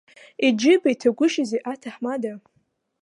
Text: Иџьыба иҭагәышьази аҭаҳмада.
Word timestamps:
Иџьыба 0.47 0.89
иҭагәышьази 0.93 1.59
аҭаҳмада. 1.71 2.33